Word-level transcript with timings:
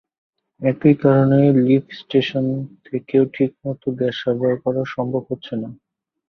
একই 0.61 0.93
কারণেগ্রিন 1.01 1.65
leaf 1.67 1.85
station 1.99 2.45
থেকেও 2.85 3.23
ঠিকমতো 3.35 3.87
গ্যাস 3.97 4.15
সরবরাহ 4.21 4.55
করা 4.63 4.81
সম্ভব 4.95 5.23
হচ্ছে 5.29 5.53
না। 5.55 5.69